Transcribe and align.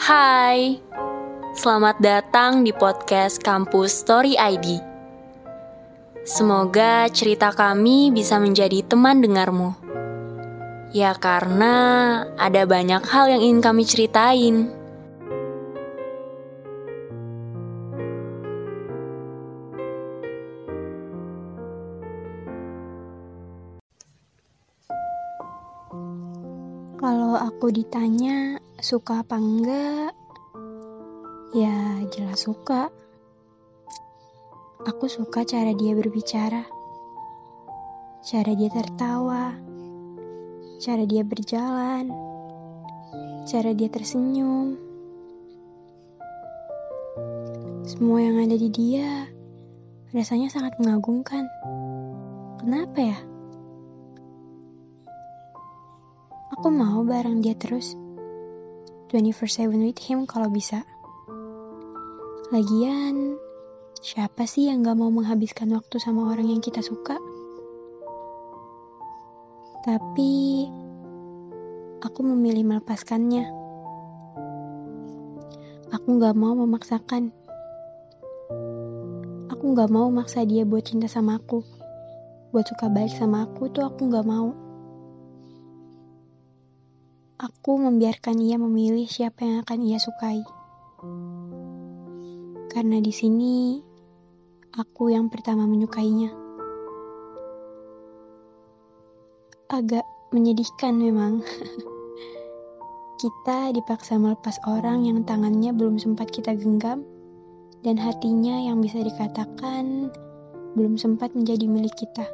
Hai, 0.00 0.80
selamat 1.60 2.00
datang 2.00 2.64
di 2.64 2.72
podcast 2.72 3.36
Kampus 3.36 4.00
Story 4.00 4.32
ID. 4.32 4.80
Semoga 6.24 7.04
cerita 7.12 7.52
kami 7.52 8.08
bisa 8.08 8.40
menjadi 8.40 8.80
teman 8.80 9.20
dengarmu. 9.20 9.76
Ya 10.96 11.12
karena 11.12 11.76
ada 12.40 12.64
banyak 12.64 13.04
hal 13.12 13.28
yang 13.28 13.44
ingin 13.44 13.60
kami 13.60 13.84
ceritain. 13.84 14.72
Kalau 27.00 27.32
aku 27.32 27.72
ditanya 27.72 28.60
suka 28.76 29.24
apa 29.24 29.40
enggak, 29.40 30.12
ya 31.56 32.04
jelas 32.12 32.44
suka. 32.44 32.92
Aku 34.84 35.08
suka 35.08 35.48
cara 35.48 35.72
dia 35.72 35.96
berbicara, 35.96 36.68
cara 38.20 38.52
dia 38.52 38.68
tertawa, 38.68 39.56
cara 40.76 41.08
dia 41.08 41.24
berjalan, 41.24 42.12
cara 43.48 43.72
dia 43.72 43.88
tersenyum. 43.88 44.76
Semua 47.88 48.28
yang 48.28 48.44
ada 48.44 48.60
di 48.60 48.68
dia 48.68 49.24
rasanya 50.12 50.52
sangat 50.52 50.76
mengagumkan. 50.76 51.48
Kenapa 52.60 53.00
ya? 53.00 53.18
Aku 56.60 56.68
mau 56.68 57.00
bareng 57.08 57.40
dia 57.40 57.56
terus. 57.56 57.96
24/7 59.08 59.80
with 59.80 59.96
him 59.96 60.28
kalau 60.28 60.52
bisa. 60.52 60.84
Lagian, 62.52 63.40
siapa 64.04 64.44
sih 64.44 64.68
yang 64.68 64.84
gak 64.84 65.00
mau 65.00 65.08
menghabiskan 65.08 65.72
waktu 65.72 65.96
sama 65.96 66.28
orang 66.28 66.52
yang 66.52 66.60
kita 66.60 66.84
suka? 66.84 67.16
Tapi, 69.88 70.68
aku 72.04 72.20
memilih 72.28 72.76
melepaskannya. 72.76 73.48
Aku 75.96 76.20
gak 76.20 76.36
mau 76.36 76.52
memaksakan. 76.60 77.32
Aku 79.48 79.64
gak 79.72 79.88
mau 79.88 80.12
maksa 80.12 80.44
dia 80.44 80.68
buat 80.68 80.84
cinta 80.84 81.08
sama 81.08 81.40
aku. 81.40 81.64
Buat 82.52 82.68
suka 82.68 82.92
baik 82.92 83.16
sama 83.16 83.48
aku 83.48 83.72
tuh 83.72 83.88
aku 83.88 84.12
gak 84.12 84.28
mau. 84.28 84.68
Aku 87.40 87.80
membiarkan 87.80 88.36
ia 88.36 88.60
memilih 88.60 89.08
siapa 89.08 89.48
yang 89.48 89.64
akan 89.64 89.80
ia 89.80 89.96
sukai. 89.96 90.44
Karena 92.68 93.00
di 93.00 93.08
sini 93.08 93.80
aku 94.76 95.08
yang 95.08 95.32
pertama 95.32 95.64
menyukainya. 95.64 96.36
Agak 99.72 100.04
menyedihkan 100.36 101.00
memang. 101.00 101.40
kita 103.24 103.72
dipaksa 103.72 104.20
melepas 104.20 104.60
orang 104.68 105.08
yang 105.08 105.24
tangannya 105.24 105.72
belum 105.72 105.96
sempat 105.96 106.28
kita 106.32 106.56
genggam 106.56 107.04
dan 107.80 107.96
hatinya 107.96 108.56
yang 108.64 108.84
bisa 108.84 109.00
dikatakan 109.00 110.12
belum 110.76 111.00
sempat 111.00 111.32
menjadi 111.32 111.64
milik 111.64 111.92
kita. 111.96 112.28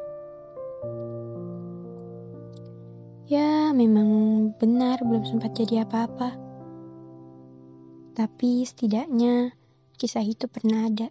Ya, 3.26 3.74
memang 3.74 4.25
benar 4.54 5.02
belum 5.02 5.26
sempat 5.26 5.58
jadi 5.58 5.82
apa-apa. 5.82 6.38
Tapi 8.14 8.62
setidaknya 8.62 9.50
kisah 9.96 10.22
itu 10.22 10.46
pernah 10.46 10.86
ada. 10.86 11.08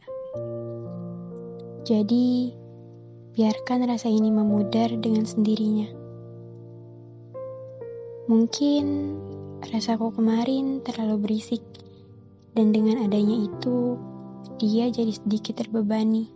Jadi, 1.86 2.50
biarkan 3.38 3.86
rasa 3.86 4.10
ini 4.10 4.34
memudar 4.34 4.90
dengan 4.98 5.22
sendirinya. 5.22 5.86
Mungkin 8.26 8.86
rasaku 9.70 10.18
kemarin 10.18 10.82
terlalu 10.82 11.30
berisik, 11.30 11.62
dan 12.58 12.74
dengan 12.74 13.06
adanya 13.06 13.46
itu, 13.46 14.02
dia 14.58 14.90
jadi 14.90 15.14
sedikit 15.14 15.62
terbebani. 15.62 16.34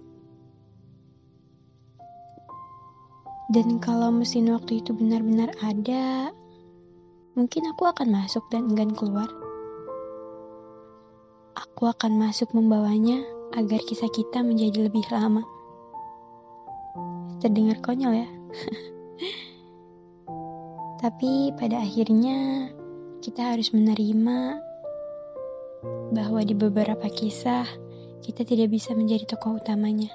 Dan 3.50 3.82
kalau 3.82 4.14
mesin 4.14 4.54
waktu 4.54 4.86
itu 4.86 4.94
benar-benar 4.94 5.50
ada, 5.66 6.30
mungkin 7.38 7.69
aku 7.69 7.85
akan 7.85 8.09
masuk 8.09 8.45
dan 8.50 8.69
enggan 8.69 8.94
keluar. 8.94 9.29
Aku 11.57 11.90
akan 11.90 12.17
masuk 12.17 12.50
membawanya 12.56 13.22
agar 13.57 13.81
kisah 13.84 14.09
kita 14.09 14.41
menjadi 14.41 14.88
lebih 14.88 15.03
lama. 15.12 15.44
Terdengar 17.41 17.81
konyol 17.81 18.25
ya. 18.25 18.29
Tapi 21.03 21.56
pada 21.56 21.79
akhirnya 21.79 22.69
kita 23.23 23.56
harus 23.56 23.72
menerima 23.72 24.59
bahwa 26.11 26.44
di 26.44 26.56
beberapa 26.56 27.07
kisah 27.07 27.63
kita 28.19 28.44
tidak 28.44 28.75
bisa 28.75 28.91
menjadi 28.91 29.35
tokoh 29.35 29.59
utamanya. 29.59 30.11